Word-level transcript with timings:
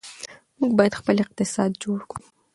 موږ 0.59 0.71
باید 0.79 0.97
خپل 0.99 1.15
اقتصاد 1.25 1.71
جوړ 1.83 1.99
کړو. 2.09 2.23